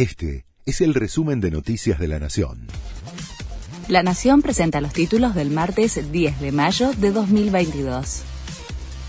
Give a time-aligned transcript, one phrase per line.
[0.00, 2.68] Este es el resumen de Noticias de la Nación.
[3.86, 8.22] La Nación presenta los títulos del martes 10 de mayo de 2022.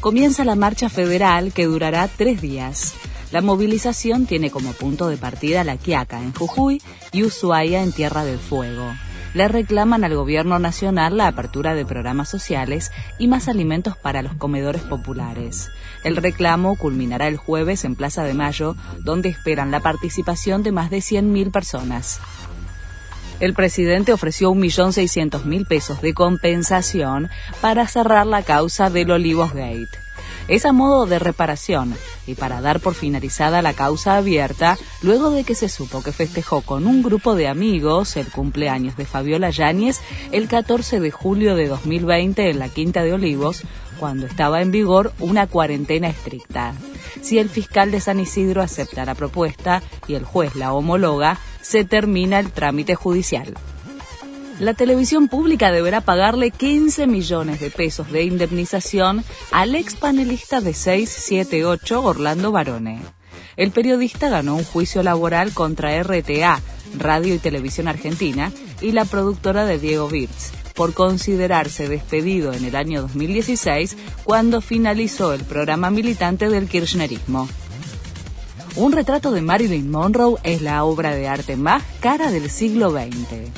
[0.00, 2.94] Comienza la marcha federal que durará tres días.
[3.30, 8.24] La movilización tiene como punto de partida La Quiaca en Jujuy y Ushuaia en Tierra
[8.24, 8.92] del Fuego
[9.34, 14.34] le reclaman al gobierno nacional la apertura de programas sociales y más alimentos para los
[14.34, 15.70] comedores populares.
[16.04, 20.90] El reclamo culminará el jueves en Plaza de Mayo, donde esperan la participación de más
[20.90, 22.20] de 100.000 personas.
[23.40, 27.28] El presidente ofreció 1.600.000 pesos de compensación
[27.60, 29.88] para cerrar la causa del Olivos Gate.
[30.48, 31.94] Es a modo de reparación
[32.26, 36.62] y para dar por finalizada la causa abierta luego de que se supo que festejó
[36.62, 40.00] con un grupo de amigos el cumpleaños de Fabiola Yáñez
[40.32, 43.62] el 14 de julio de 2020 en la Quinta de Olivos,
[43.98, 46.74] cuando estaba en vigor una cuarentena estricta.
[47.20, 51.84] Si el fiscal de San Isidro acepta la propuesta y el juez la homologa, se
[51.84, 53.54] termina el trámite judicial
[54.58, 60.74] la televisión pública deberá pagarle 15 millones de pesos de indemnización al ex panelista de
[60.74, 63.00] 678 Orlando Barone.
[63.56, 66.60] El periodista ganó un juicio laboral contra RTA,
[66.98, 72.76] Radio y Televisión Argentina, y la productora de Diego Birz, por considerarse despedido en el
[72.76, 77.48] año 2016 cuando finalizó el programa militante del kirchnerismo.
[78.76, 83.50] Un retrato de Marilyn Monroe es la obra de arte más cara del siglo XX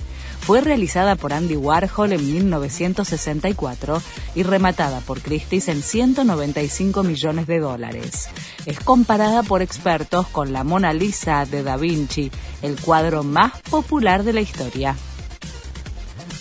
[0.45, 4.03] fue realizada por Andy Warhol en 1964
[4.35, 8.29] y rematada por Christie's en 195 millones de dólares.
[8.67, 14.23] Es comparada por expertos con la Mona Lisa de Da Vinci, el cuadro más popular
[14.23, 14.97] de la historia.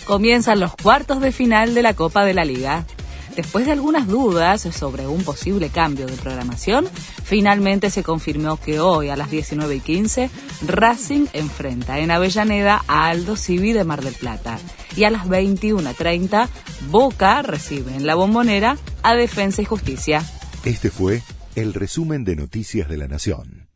[0.04, 2.84] Comienzan los cuartos de final de la Copa de la Liga.
[3.36, 6.86] Después de algunas dudas sobre un posible cambio de programación,
[7.24, 10.30] finalmente se confirmó que hoy a las 19 y 15
[10.66, 14.58] Racing enfrenta en Avellaneda a Aldo Civi de Mar del Plata
[14.96, 16.48] y a las 21.30
[16.90, 20.22] Boca recibe en la bombonera a Defensa y Justicia.
[20.64, 21.22] Este fue
[21.56, 23.73] el resumen de Noticias de la Nación.